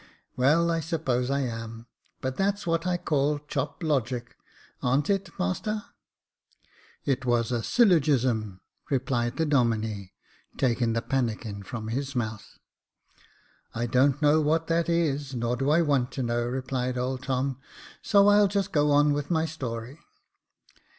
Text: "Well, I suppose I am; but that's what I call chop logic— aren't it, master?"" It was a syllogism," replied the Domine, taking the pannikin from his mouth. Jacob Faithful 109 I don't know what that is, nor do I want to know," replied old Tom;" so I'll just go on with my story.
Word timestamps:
"Well, 0.35 0.71
I 0.71 0.79
suppose 0.79 1.29
I 1.29 1.41
am; 1.41 1.85
but 2.21 2.35
that's 2.35 2.65
what 2.65 2.87
I 2.87 2.97
call 2.97 3.37
chop 3.37 3.83
logic— 3.83 4.35
aren't 4.81 5.11
it, 5.11 5.29
master?"" 5.37 5.83
It 7.05 7.23
was 7.23 7.51
a 7.51 7.61
syllogism," 7.61 8.61
replied 8.89 9.37
the 9.37 9.45
Domine, 9.45 10.09
taking 10.57 10.93
the 10.93 11.03
pannikin 11.03 11.61
from 11.61 11.89
his 11.89 12.15
mouth. 12.15 12.57
Jacob 13.73 13.73
Faithful 13.73 13.73
109 13.73 13.83
I 13.83 13.85
don't 14.09 14.21
know 14.23 14.41
what 14.41 14.65
that 14.65 14.89
is, 14.89 15.35
nor 15.35 15.55
do 15.55 15.69
I 15.69 15.83
want 15.83 16.11
to 16.13 16.23
know," 16.23 16.47
replied 16.47 16.97
old 16.97 17.21
Tom;" 17.21 17.59
so 18.01 18.27
I'll 18.27 18.47
just 18.47 18.71
go 18.71 18.89
on 18.89 19.13
with 19.13 19.29
my 19.29 19.45
story. 19.45 19.99